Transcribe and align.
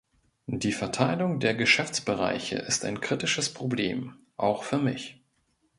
Die 0.47 0.71
Verteilung 0.71 1.39
der 1.39 1.53
Geschäftsbereiche 1.53 2.55
ist 2.57 2.85
ein 2.85 3.01
kritisches 3.01 3.53
Problem, 3.53 4.15
auch 4.35 4.63
für 4.63 4.79
mich. 4.79 5.21